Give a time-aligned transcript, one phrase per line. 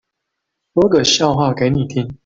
[0.73, 2.17] 說個笑話給你聽